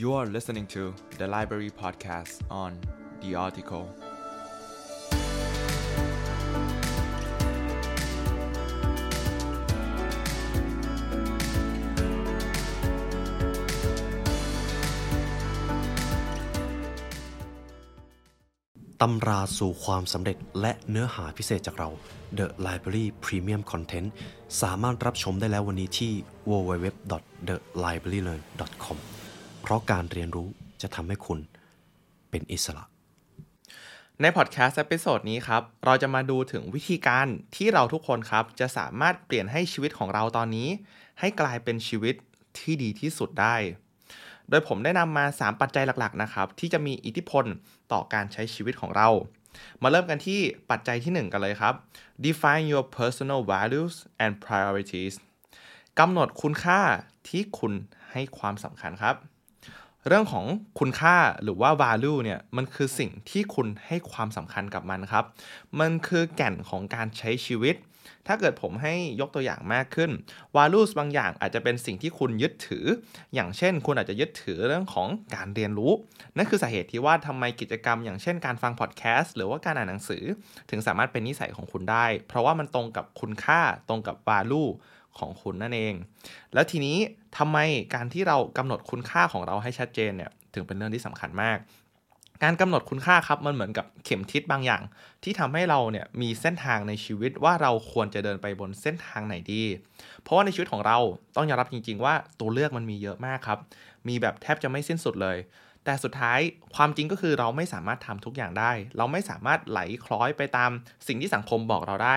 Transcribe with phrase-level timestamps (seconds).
[0.00, 2.72] You are listening to the Library Podcast on
[3.22, 3.84] The Article.
[19.02, 21.88] ตำราสู่ความสำเร็จและเนื้อหาพิเศษจากเรา
[22.38, 24.08] The Library Premium Content
[24.62, 26.12] สามารถรับชมได้แล้ววันนี้ที่
[26.50, 28.98] www.thelibrarylearn.com
[29.68, 30.48] เพราะการเรียนรู้
[30.82, 31.38] จะทำให้คุณ
[32.30, 32.84] เป็นอิสระ
[34.20, 37.26] ในพอดแคสต์ episode นี้ครับ เราจะมาดูถึงวิธีการ
[37.56, 40.68] ที่เราทุกคนครับ จะสามารถเปลี่ยนให้ชีวิตของเราตอนนี้
[41.20, 42.14] ให้กลายเป็นชีวิต
[42.58, 43.56] ที่ดีที่สุดได้
[44.48, 47.44] โดยผมได้นำมา 3 ปัจจัยหลักๆนะครับ ที่จะมีอิทธิพล
[47.92, 49.08] ต่อการใช้ชีวิตของเรา
[49.82, 50.40] มาเริ่มกันที่
[50.70, 51.74] ปัจจัยที่ 1 กันเลยครับ
[52.24, 55.14] define your personal values and priorities
[55.98, 56.80] กำหนดคุณค่า
[57.28, 57.72] ที่คุณ
[58.12, 59.16] ให้ความสำคัญครับ
[60.08, 60.44] เรื่องของ
[60.78, 65.24] คุณค่าหรือว่า value เนี่ยมันคือสิ่งที่คุณให้ความสำคัญกับมันครับ
[65.80, 67.76] มันคือแก่นของการใช้ชีวิต
[68.26, 70.10] ถ้าเกิดผมให้ยกตัวอย่างมากขึ้น
[70.56, 72.84] values บางอย่างอาจจะเป็นสิ่งที่คุณยึดถือ
[73.34, 75.92] อย่างเช่น คุณอาจจะยึดถือเรื่องของการเรียนรู้
[76.36, 80.24] นั่นคือสาเหตุที่ว่าทำไมกิจกรรม อย่างเช่นการฟังพอดแคสต์หรือว่าการอ่านหนังสือ
[80.70, 84.68] ถึงสามารถเป็นนิสัยของคุณได้ เพราะว่ามันตรงกับคุณค่าตรงกับ value
[85.18, 85.94] ของคุณนั่นเอง
[86.54, 86.96] แล้วทีนี้
[87.38, 87.58] ทำไม
[87.94, 91.58] การที่เรากำหนดคุณค่าของเราให้ชัดเจนเนี่ยถึงเป็นเรื่องที่สำคัญมาก
[92.44, 94.82] การกำหนดคุณค่าครับมันเหมือนกับเข็มทิศบางอย่าง
[95.24, 99.62] ที่ทำให้เราเนี่ยมีเส้นทางในชีวิตว่าเราควรจะเดินไปบนเส้นทางไหนดี
[100.22, 100.98] เพราะว่าในชีวิตของเรา
[101.36, 103.58] ต้องยอมรับจริง ๆ ว่าตัวเลือกมันมีเยอะมากครับ
[104.08, 105.38] มีแบบแทบจะไม่สิ้นสุดเลย
[105.84, 106.38] แต่สุดท้าย
[106.74, 110.70] ความจริงก็คือเราไม่สามารถทำทุกอย่างได้ เราไม่สามารถไหลคล้อยไปตาม
[111.06, 112.16] สิ่งที่สังคมบอกเราได้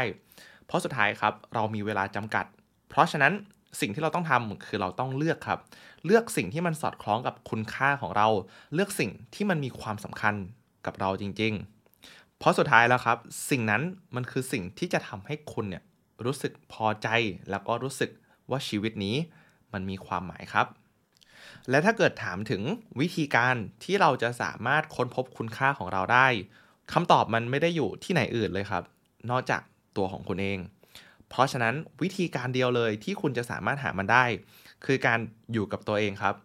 [0.66, 2.46] เพราะสุดท้ายครับเรามีเวลาจำกัด
[2.90, 3.34] เพราะฉะนั้น
[3.82, 5.60] สิ่งที่เราต้องทำคือเราต้องเลือกครับ
[6.06, 8.28] เลือกสิ่งที่มันสอดคล้องกับคุณค่าของเรา
[8.74, 10.36] เลือกสิ่งที่มันมีความสำคัญ
[10.86, 11.54] กับเราจริง
[11.96, 13.18] ๆ เพราะสุดท้ายแล้วครับ
[13.50, 13.82] สิ่งนั้น
[14.16, 15.84] มันคือสิ่งที่จะทำให้คุณเนี่ย
[16.26, 17.08] รู้สึกพอใจ
[17.50, 18.10] แล้วก็รู้สึก
[18.52, 19.16] ว่าชีวิตนี้
[19.74, 20.68] มันมีความหมายครับ
[21.70, 22.62] และถ้าเกิดถามถึง
[23.00, 26.28] วิธีการที่เราจะสามารถค้นพบคุณค่าของเราได้
[26.94, 28.84] คำตอบมันไม่ได้อยู่ที่ไหนอื่นเลยครับ
[29.30, 29.62] นอกจาก
[29.98, 30.60] ตัวของคุณเอง
[31.30, 34.26] เพราะฉะนั้นวิธีการเดียวเลยที่คุณจะสามารถหามันได้
[34.86, 35.20] คือการ
[35.54, 36.36] อยู่กับตัวเองครับ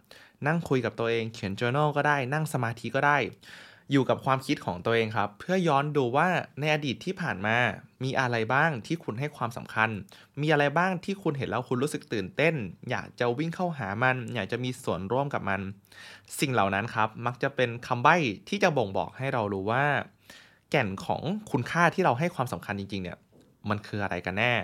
[0.47, 3.19] นั่งคุยกับตัวเองเขียน journal ก็ได้ นั่งสมาธิก็ได้
[3.93, 6.29] อยู่กับความคิดของตัวเองครับ เพื่อย้อนดูว่า
[6.61, 7.57] ในอดีตที่ผ่านมา
[8.05, 9.91] มีอะไรบ้างที่คุณให้ความสำคัญ
[10.41, 12.55] มีอะไรบ้างที่คุณเห็นแล้วคุณรู้สึกตื่นเต้น
[12.91, 15.61] อยากจะวิ่งเข้าหามัน อยากจะมีส่วนร่วมกับมัน
[16.41, 18.17] สิ่งเหล่านั้นครับ มักจะเป็นคำใบ้
[18.49, 19.85] ที่จะบ่งบอกให้เรารู้ว่า
[20.71, 23.19] แก่นของคุณค่าที่เราให้ความสำคัญจริงๆเนี่ย
[23.71, 24.55] มันคืออะไรกันแน่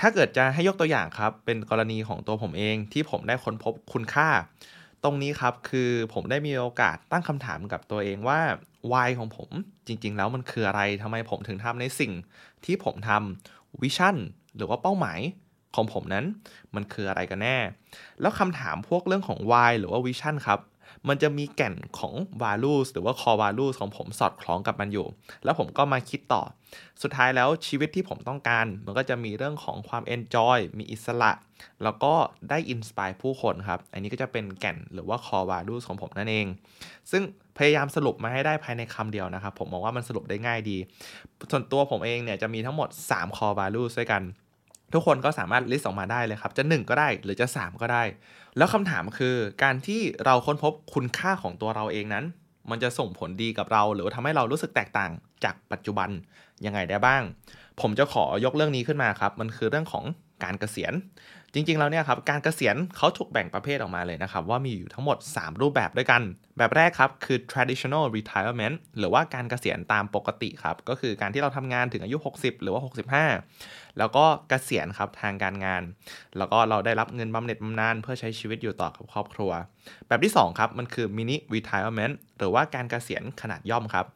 [0.00, 4.28] ถ้าเกิดจะให้ยกตัวอย่างครับ เป็นกรณีของตัวผมเองที่ผมได้ค้นพบคุณค่า
[5.04, 8.40] ตรงนี้ครับคือผมได้มีโอกาสตั้งคำถามกับตัวเองว่า
[8.90, 9.50] why ของผม
[9.86, 12.12] จริง ๆ แล้วมันคืออะไรทำไมผมถึงทำในสิ่ง
[12.64, 14.16] ที่ผมทำวิชั่น
[14.56, 15.20] หรือว่าเป้าหมาย
[15.76, 16.24] ของผมนั้น
[16.74, 17.58] มันคืออะไรกันแน่
[18.20, 20.60] แล้วคำถามพวกเรื่องของ why หรือว่าวิชั่นครับ
[21.08, 25.06] มันจะมีแก่นของ values หรือว่า core values ของผมสอดคล้องกับมันอยู่
[25.44, 26.42] แล้วผมก็มาคิดต่อ
[27.02, 31.32] สุดท้ายแล้วชีวิตที่ผมต้องการ มันก็จะมีเรื่องของความ enjoy มีอิสระ
[31.82, 32.12] แล้วก็
[32.50, 36.46] ได้ inspire ผู้คนครับ อันนี้ก็จะเป็นแก่นหรือว่า core values ของผมนั่นเอง
[37.10, 37.22] ซึ่ง
[37.58, 40.78] พยายามสรุปมาให้ได้ภายในคำเดียวนะครับ ผมมองว่ามันสรุปได้ง่ายดี
[41.50, 44.22] ส่วนตัวผมเองเนี่ยจะมีทั้งหมด 3 core values ด้วยกัน
[44.92, 48.02] ทุกคนก็สามารถลิสต์ออกมาได้เลยครับ จะ 1 ก็ได้หรือจะ 3 ก็ได้
[48.56, 52.24] แล้วคำถามคือการที่เราค้นพบคุณค่าของตัวเราเองนั้น
[52.70, 55.10] มันจะส่งผลดีกับเรา หรือว่าทำให้เรารู้สึกแตกต่าง
[55.44, 56.10] จากปัจจุบัน
[56.66, 57.22] ยังไงได้บ้าง
[57.80, 60.04] ผมจะขอยกเรื่องนี้ขึ้นมาครับ มันคือเรื่องของ
[60.44, 60.92] การเกษียณ
[61.58, 66.22] จริงๆแล้วเนี่ยครับการเกษียณเขาถูกแบ่งประเภทออกมาเลยนะครับ ว่ามีอยู่ทั้งหมด 3 รูปแบบด้วยกัน
[66.58, 72.82] แบบแรกครับคือ traditional retirement หรือว่าการเกษียณตามปกติครับ ก็คือการที่เราทำงานถึงอายุ 60 หรือว่า
[73.36, 75.82] 65 แล้วก็เกษียณครับทางการงาน
[76.38, 79.50] แล้วก็เราได้รับเงินบำเหน็จบำนาญเพื่อใช้ชีวิตอยู่ต่อกับครอบครัว
[80.08, 84.06] แบบที่ 2 ครับ มันคือ mini retirement หรือว่าการเกษียณขนาดย่อมครับ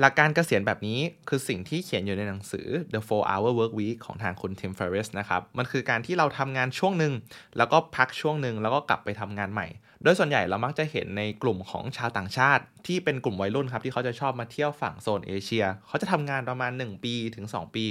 [0.00, 0.98] หลักการเกษียณแบบนี้
[1.28, 7.12] คือสิ่งที่เขียนอยู่ในหนังสือ The 4 Hour Work Week ของทางคุณ Tim Ferriss นะครับมันคือการที่เราทำงานช่วงหนึ่ง
[7.56, 9.68] แล้วก็พักช่วงหนึ่งแล้วก็กลับไปทำงานใหม่
[10.04, 17.84] โดยส่วนใหญ่เรามักจะเห็นในกลุ่มของชาวต่างชาติ ที่เป็นกลุ่มวัยรุ่นครับที่เขาจะชอบมาเที่ยวฝั่งโซนเอเชีย เขาจะทำงานประมาณ 1 ปีถึง 2 ปี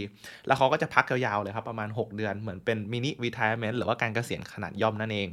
[0.48, 5.30] แล้วเขาก็จะพักยาวๆเลยครับประมาณ 6 เดือนเหมือนเป็นมินิรีทายเมนต์หรือว่าการเกษียณขนาดย่อมนั่นเอง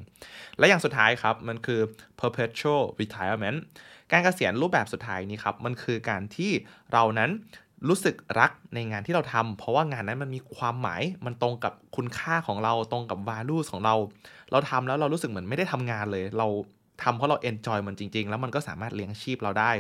[0.59, 1.81] และอย่างสุดท้ายครับมันคือ
[2.21, 3.59] perpetual retirement
[4.13, 6.53] การเกษียณรูปแบบสุดท้ายนี้ครับมันคือการที่
[6.93, 7.31] เรานั้น
[7.89, 13.95] รู้สึกรักในงานที่เราทำเพราะว่างานนั้นมันมีความหมายมันตรงกับคุณค่าของเราตรงกับ value ของเรา
[14.53, 16.47] เราทำแล้วเรารู้สึกเหมือนไม่ได้ทำงานเลย เรา
[17.03, 19.73] ทำเพราะเราเอนจอยมันจริง ๆ แล้วมันก็สามารถเลี้ยงชีพเราได้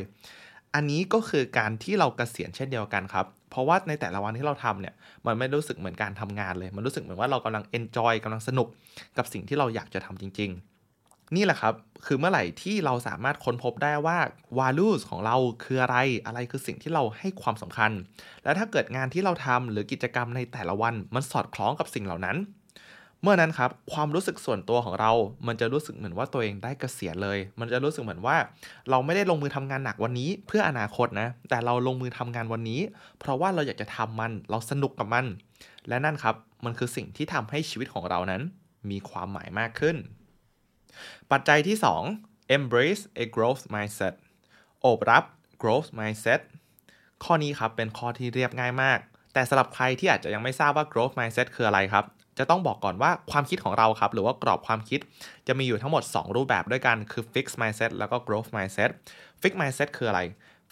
[0.74, 4.94] อันนี้ก็คือการที่เรากเกษียณเช่นเดียวกันครับ เพราะว่าในแต่ละวันที่เราทำเนี่ย
[5.26, 8.68] มันไม่รู้สึกเหมือนการทำงานเลย มันรู้สึกเหมือนว่าเรากำลังเอนจอยกำลังสนุก
[9.18, 10.75] กับสิ่งที่เราอยากจะทำจริง ๆ
[11.34, 11.74] นี่แหละครับ
[12.06, 14.18] คือเมื่อไหร่ที่เราสามารถค้นพบได้ว่า
[14.58, 15.96] values ของเราคืออะไร
[16.26, 17.90] อะไรคือสิ่งที่เราให้ความสำคัญ
[18.44, 22.38] และถ้าเกิดงานที่เราทำหรือกิจกรรมในแต่ละวันมันสอดคล้องกับสิ่งเหล่านั้น
[23.22, 25.12] เมื่อนั้นครับ ความรู้สึกส่วนตัวของเรา
[25.46, 28.36] มันจะรู้สึกเหมือนว่าตัวเองได้เกษียณเลย มันจะรู้สึกเหมือนว่า
[28.90, 32.80] เราไม่ได้ลงมือทำงานหนักวันนี้ เพื่ออนาคตนะ แต่เราลงมือทำงานวันนี้
[33.18, 35.24] เพราะว่าเราอยากจะทำมัน เราสนุกกับมัน
[35.88, 36.34] และนั่นครับ
[36.64, 38.42] มันคือสิ่งที่ทำให้ชีวิตของเรานั้น
[38.90, 39.96] มีความหมายมากขึ้น
[41.32, 41.76] ปัจจัยที่
[42.16, 44.14] 2 embrace a growth mindset
[44.80, 45.24] โอบรับ
[45.62, 46.40] growth mindset
[47.24, 48.98] ข้อนี้ครับเป็นข้อที่เรียบง่ายมาก
[49.32, 52.04] แต่สำหรับใครที่อาจจะยังไม่ทราบว่า growth mindset คืออะไรครับ
[52.38, 55.00] จะต้องบอกก่อนว่าความคิดของเราครับ หรือว่ากรอบความคิด
[55.46, 58.90] จะมีอยู่ทั้งหมด 2 รูปแบบด้วยกันคือ fixed mindset แล้วก็ growth mindset
[59.40, 60.20] fixed mindset คืออะไร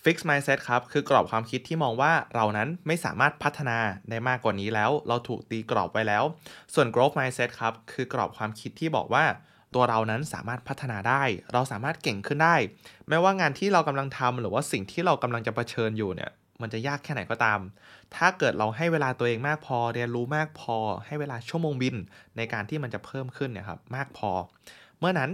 [0.04, 3.78] fixed mindset ครับ คือกรอบความคิดที่มองว่าเรานั้นไม่สามารถพัฒนา
[4.10, 6.24] ได้มากกว่านี้แล้ว เราถูกตีกรอบไว้แล้ว
[6.74, 9.24] ส่วน growth mindset ครับคือกรอบความคิดที่บอกว่า
[9.74, 11.22] ตัวเรานั้นสามารถพัฒนาได้
[11.52, 12.56] เราสามารถเก่งขึ้นได้
[13.08, 16.30] แม้ว่างานที่เรากำลังทำหรือว่าสิ่งที่เรากำลังจะเผชิญอยู่เนี่ย
[16.62, 17.60] มันจะยากแค่ไหนก็ตาม
[18.16, 20.76] ถ้าเกิดเราให้เวลาตัวเองมากพอ เรียนรู้มากพอ
[21.06, 21.94] ให้เวลาชั่วโมงบิน
[22.36, 24.30] ในการที่มันจะเพิ่มขึ้นเนี่ยครับมากพอ
[24.98, 25.30] เมื่อนั้น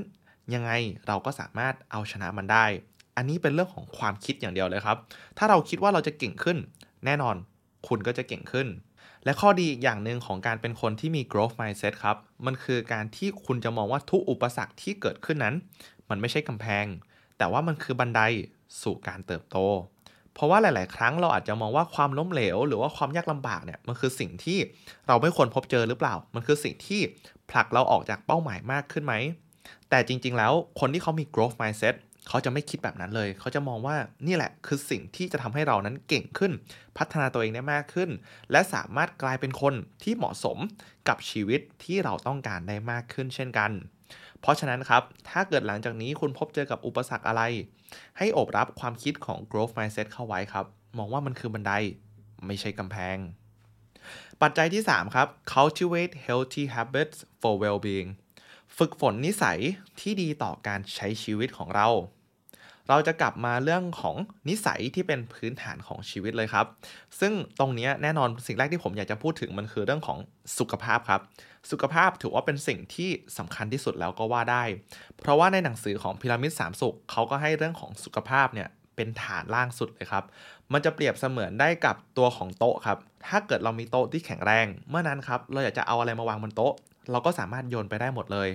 [0.55, 0.71] ยังไง
[1.07, 2.65] เราก็สามารถเอาชนะมันได้
[3.17, 4.97] อันนี้เป็นเรื่องของความคิดอย่างเดียวเลยครับ
[5.39, 6.59] ถ้าเราคิดว่าเราจะเก่งขึ้น
[7.05, 7.37] แน่นอน
[7.89, 8.67] คุณก็จะเก่งขึ้น
[9.25, 15.55] และข้อดีอีกอย่างหนึ่งของการเป็นคนที่มี growth mindset ครับ มันคือการที่คุณจะมองว่าทุกอุปสรรคที่เกิดขึ้นนั้น
[16.11, 16.87] มันไม่ใช่กำแพง
[17.39, 18.21] แต่ว่ามันคือบันได
[18.83, 19.57] สู่การเติบโต
[20.35, 24.59] เพราะว่าหลาย ๆ ครั้งเราอาจจะมองว่าความล้มเหลว หรือว่าความยากลำบากเนี่ยมันคือสิ่งที่
[25.09, 27.01] เราไม่ควรพบเจอหรือเปล่า มันคือสิ่งที่
[27.51, 29.15] ผลักเราออกจากเป้าหมายมากขึ้นไหม
[29.91, 31.95] แต่จริง ๆ แล้วคนที่เขามี growth mindset
[32.29, 33.97] เขาจะไม่คิดแบบนั้นเลย เขาจะมองว่า
[34.27, 36.53] นี่แหละคือสิ่งที่จะทำให้เรานั้นเก่งขึ้น
[36.99, 38.11] พัฒนาตัวเองได้มากขึ้น
[38.51, 40.59] และสามารถกลายเป็นคนที่เหมาะสม
[41.09, 43.71] กับชีวิตที่เราต้องการได้มากขึ้นเช่นกัน
[44.41, 47.43] เพราะฉะนั้นครับ ถ้าเกิดหลังจากนี้คุณพบเจอกับอุปสรรคอะไร
[48.19, 50.67] ให้อบรับความคิดของ growth mindset เข้าไว้ครับ
[50.99, 51.73] มองว่ามันคือบันได
[52.47, 53.17] ไม่ใช่กำแพง
[54.43, 58.11] ปัจจัยที่ 3 ครับ cultivate healthy habits for well-being
[58.79, 59.59] ฝึกฝนนิสัย
[60.01, 61.89] ที่ดีต่อการใช้ชีวิตของเรา
[62.89, 64.17] เราจะกลับมาเรื่องของ
[64.49, 66.67] นิสัยที่เป็นพื้นฐานของชีวิตเลยครับ
[67.21, 70.19] ซึ่งตรงนี้แน่นอนสิ่งแรกที่ผมอยากจะพูดถึงมันคือเรื่องของ
[70.59, 71.21] สุขภาพครับ
[71.71, 74.65] สุขภาพถือว่าเป็นสิ่งที่สำคัญที่สุดแล้วก็ว่าได้
[75.19, 80.25] เพราะว่าในหนังสือของพีระมิดสามสุขเขาก็ให้เรื่องของสุขภาพเนี่ยเป็นฐานล่างสุดเลยครับ
[80.73, 86.75] มันจะเปรียบเสมือนได้กับตัวของโต๊ะครับ ถ้าเกิดเรามีโต๊ะที่แข็งแรง เมื่อนั้นครับ เราอยากจะเอาอะไรมาวางบนโต๊ะ
[87.11, 88.49] เราก็สามารถโยนไปได้หมดเลย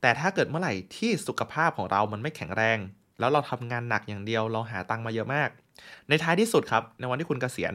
[0.00, 2.78] แต่ถ้าเกิดเมื่อไหร่ที่สุขภาพของเรามันไม่แข็งแรง
[3.18, 5.48] แล้วเราทำงานหนักอย่างเดียว เราหาตังค์มาเยอะมาก
[6.08, 7.74] ในท้ายที่สุดครับ ในวันที่คุณเกษียณ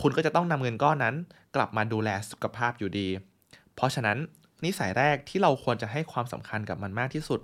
[0.00, 1.14] คุณก็จะต้องนำเงินก้อนนั้น
[1.56, 3.08] กลับมาดูแลสุขภาพอยู่ดี
[3.74, 4.18] เพราะฉะนั้น
[4.64, 7.40] นิสัยแรกที่เราควรจะให้ความสำคัญกับมันมากที่สุด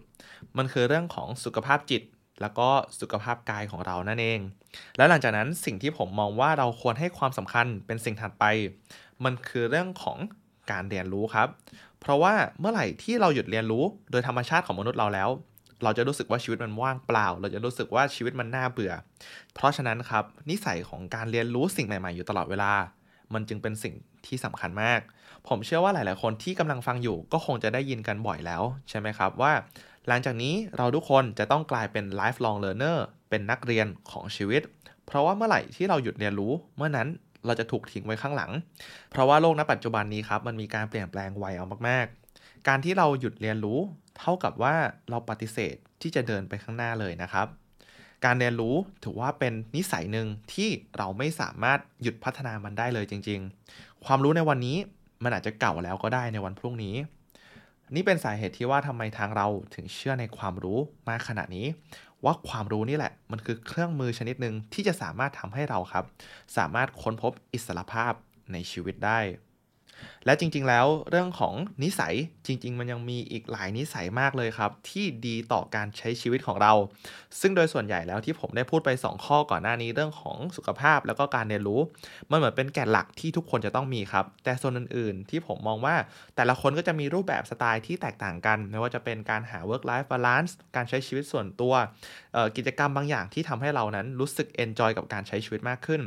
[0.57, 2.03] มันคือเรื่องของสุขภาพจิต
[2.41, 2.69] แล้วก็
[3.01, 4.41] สุขภาพกายของเรานั่นเอง
[4.97, 8.45] แล้วหลังจากนั้นสิ่งที่ผมมองว่าเราควรให้ความสำคัญเป็นสิ่งถัดไป
[9.25, 10.19] มันคือเรื่องของ
[10.71, 11.49] การเรียนรู้ครับ
[12.01, 15.31] เพราะว่าเมื่อไหร่ที่เราหยุดเรียนรู้โดยธรรมชาติของมนุษย์เราแล้ว
[15.85, 18.93] เราจะรู้สึกว่าชีวิตมันว่างเปล่า เราจะรู้สึกว่าชีวิตมันน่าเบื่อ
[19.55, 22.73] เพราะฉะนั้นครับนิสัยของการเรียนรู้สิ่งใหม่ ๆ อยู่ตลอดเวลา
[23.35, 23.95] มันจึงเป็นสิ่ง
[24.27, 25.01] ที่สำคัญมาก
[25.49, 29.53] ผมเชื่อว่าหลาย ๆ คนที่กำลังฟังอยู่ก็คงจะได้ยินกันบ่อยแล้วใช่ไหมครับว่า
[30.09, 32.99] หลังจากนี้เราทุกคนจะต้องกลายเป็น lifelong learner
[33.29, 34.63] เป็นนักเรียนของชีวิต
[35.07, 37.09] เพราะว่าเมื่อไหร่ที่เราหยุดเรียนรู้เมื่อนั้น
[37.47, 38.51] เราจะถูกทิ้งไว้ข้างหลัง
[39.11, 42.07] เพราะว่าโลกณปัจจุบันนี้ครับมันมีการเปลี่ยนแปลงไวเอามาก
[42.37, 43.79] ๆ การที่เราหยุดเรียนรู้
[44.19, 44.75] เท่ากับว่า
[45.11, 47.47] เราปฏิเสธที่จะเดินไปข้างหน้าเลยนะครับ
[48.25, 50.69] การเรียนรู้ถือว่าเป็นนิสัยหนึ่งที่
[50.99, 53.41] เราไม่สามารถหยุดพัฒนามันได้เลยจริง
[53.73, 54.77] ๆ ความรู้ในวันนี้
[55.25, 56.97] มันอาจจะเก่าแล้วก็ได้ในวันพรุ่งนี้
[57.95, 60.79] นี่เป็นสาเหตุที่ว่าทำไมทางเราถึงเชื่อในความรู้
[61.09, 61.67] มากขนาดนี้
[62.25, 66.05] ว่าความรู้นี่แหละ มันคือเครื่องมือชนิดหนึ่งที่จะสามารถทำให้เราครับ
[66.57, 68.13] สามารถค้นพบอิสรภาพ
[68.53, 69.19] ในชีวิตได้
[70.27, 72.15] และจริงๆแล้วเรื่องของนิสัย
[72.47, 76.73] จริง ๆ มันยังมีอีกหลายนิสัยมากเลยครับ ที่ดีต่อการใช้ชีวิตของเรา
[77.41, 81.81] ซึ่งโดยส่วนใหญ่แล้วที่ผมได้พูดไป 2 ข้อก่อนหน้านี้เรื่องของสุขภาพแล้วก็การเรียนรู้
[82.31, 85.95] มันเหมือนเป็นแก่นหลักที่ทุกคนจะต้องมีครับ แต่ส่วนอื่นๆ ที่ผมมองว่า
[86.37, 91.75] แต่ละคนก็จะมีรูปแบบสไตล์ที่แตกต่างกัน ไม่ว่าจะเป็นการหา work life balance การใช้ชีวิตส่วนตัว
[92.57, 96.01] กิจกรรมบางอย่างที่ทำให้เรานั้นรู้สึก enjoy กับการใช้ชีวิตมากขึ้น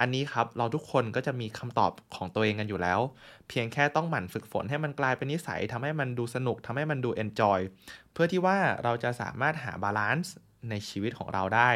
[0.00, 3.00] อันนี้ครับเราทุกคนก็จะมีคำตอบของตัวเองกันอยู่แล้ว
[3.48, 7.58] เพียงแค่ต้องหมั่นฝึกฝนให้มันกลายเป็นนิสัยทำให้มันดูสนุกทำให้มันดู enjoy
[8.12, 10.34] เพื่อที่ว่าเราจะสามารถหา balance
[10.70, 11.70] ในชีวิตของเราได้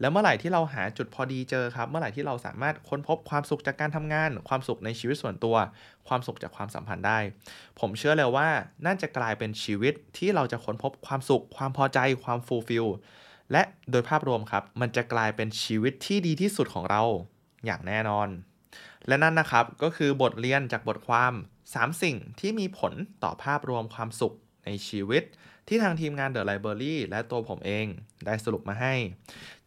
[0.00, 5.56] แล้วเมื่อไหร่ที่เราหาจุดพอดีเจอครับ เมื่อไหร่ที่เราสามารถค้นพบความสุขจากการทำงาน ความสุขในชีวิตส่วนตัว
[6.08, 7.18] ความสุขจากความสัมพันธ์ได้
[7.80, 8.48] ผมเชื่อเลยว่า
[8.86, 12.86] น่าจะกลายเป็นชีวิตที่เราจะค้นพบความสุข ความพอใจ ความ fulfill
[13.52, 17.02] และโดยภาพรวมครับ มันจะกลายเป็นชีวิตที่ดีที่สุดของเรา
[17.64, 18.28] อย่างแน่นอน
[19.06, 21.32] และนั่นนะครับก็คือบทเรียนจากบทความ
[21.66, 25.22] 3 สิ่งที่มีผลต่อภาพรวมความสุขในชีวิต
[25.68, 27.86] ที่ทางทีมงาน The Library และตัวผมเอง
[28.26, 28.94] ได้สรุปมาให้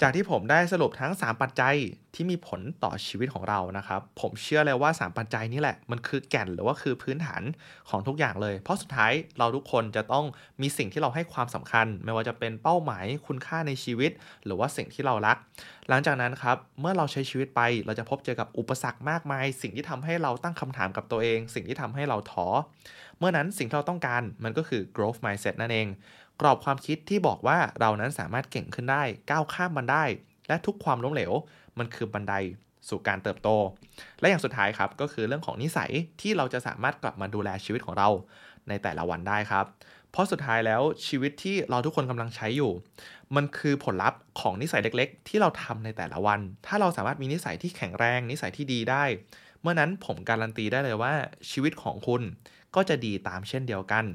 [0.05, 1.75] จากที่ผมได้สรุปทั้ง 3 ปัจจัย
[2.15, 7.43] ที่มีผลต่อชีวิตของเรานะครับ ผมเชื่อเลยว่า 3 ปัจจัยนี้แหละ มันคือแก่นหรือว่าคือพื้นฐาน
[7.89, 10.25] ของทุกอย่างเลย เพราะสุดท้ายเราทุกคนจะต้อง
[10.61, 14.11] มีสิ่งที่เราให้ความสำคัญ ไม่ว่าจะเป็นเป้าหมายคุณค่าในชีวิต
[14.45, 15.37] หรือว่าสิ่งที่เรารัก
[15.89, 22.47] หลังจากนั้นครับ เมื่อเราใช้ชีวิตไป เราจะพบเจอกับอุปสรรคมากมาย สิ่งที่ทำให้เราตั้งคำถามกับตัวเอง สิ่งที่ทำให้เราท้อ
[23.19, 25.87] เมื่อนั้นสิ่งที่เราต้องการมันก็คือ growth mindset นั่นเอง
[26.41, 30.03] กรอบความคิดที่บอกว่าเรานั้นสามารถเก่งขึ้นได้ ก้าวข้ามมันได้
[30.47, 31.31] และทุกความล้มเหลว
[31.79, 32.33] มันคือบันได
[32.89, 33.49] สู่การเติบโต
[34.19, 38.09] และอย่างสุดท้ายครับก็คือเรื่องของนิสัยที่เราจะสามารถกลับมาดูแลชีวิตของเรา
[38.69, 39.65] ในแต่ละวันได้ครับ
[40.11, 42.71] เพราะสุดท้ายแล้วชีวิตที่เราทุกคนกำลังใช้อยู่
[43.35, 49.03] มันคือผลลัพธ์ของนิสัยเล็ก ๆ ที่เราทำในแต่ละวัน ถ้าเราสามารถมีนิสัยที่แข็งแรง นิสัยที่ดีได้
[49.61, 51.13] เมื่อนั้นผมการันตีได้เลยว่า
[51.51, 52.21] ชีวิตของคุณ
[52.75, 54.05] ก็จะดีตามเช่นเดียวกัน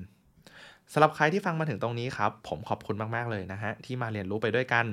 [0.93, 4.87] สำหรับใครที่ฟังมาถึงตรงนี้ครับ ผมขอบคุณมาก ๆ เลยนะฮะ ที่มาเรียนรู้ไปด้วยกัน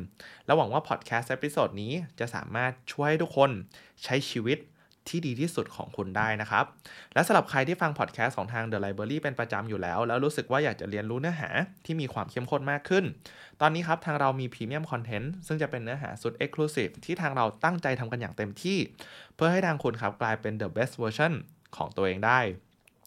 [0.46, 3.50] แล้วหวังว่าพอดแคสต์ episode นี้จะสามารถช่วยทุกคน
[4.04, 4.58] ใช้ชีวิต
[5.08, 6.66] ที่ดีที่สุดของคุณได้นะครับ
[7.14, 11.50] และสำหรับใครที่ฟังพอดแคสต์ของทาง The Library เป็นประจำอยู่แล้ว แล้วรู้สึกว่าอยากจะเรียนรู้เนื้อหา
[11.86, 13.06] ที่มีความเข้มข้นมากขึ้น
[13.62, 18.78] ตอนนี้ครับทางเรามีพรีเมียมคอนเทนต์ซึ่งจะเป็นเนื้อหาสุด Exclusive ที่ทางเราตั้งใจทำกันอย่างเต็มที่
[19.36, 21.34] เพื่อให้ทางคุณครับกลายเป็น the best version
[21.76, 22.40] ของตัวเองได้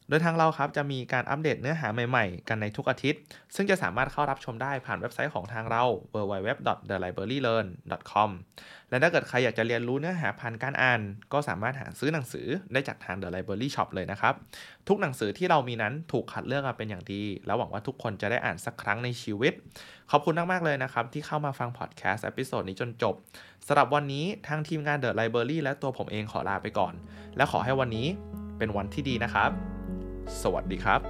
[0.09, 3.21] โดยทางเราครับจะมีการอัปเดตเนื้อหาใหม่ๆ กันในทุกอาทิตย์
[3.55, 5.85] ซึ่งจะสามารถเข้ารับชมได้ผ่านเว็บไซต์ของทางเรา
[6.15, 8.31] www.thelibrarylearn.com
[8.91, 11.01] และถ้าเกิดใครอยากจะเรียนรู้เนื้อหาผ่านการอ่าน
[11.33, 14.35] ก็สามารถหาซื้อหนังสือได้จากทาง The Library Shop เลยนะครับ
[14.89, 19.53] ทุกหนังสือที่เรามีนั้นถูกคัดเลือกมาเป็นอย่างดี แล้วหวังว่าทุกคนจะได้อ่านสักครั้งในชีวิต
[20.11, 23.15] ขอบคุณมากๆเลยนะครับที่เข้ามาฟังพอดแคสต์ episode นี้จนจบ
[23.67, 26.95] สำหรับวันนี้ทางทีมงาน The Library และตัวผมเองขอลาไปก่อน
[27.37, 28.07] และขอให้วันนี้
[28.59, 29.78] เป็นวันที่ดีนะครับ
[30.43, 31.01] สวัสดีครับ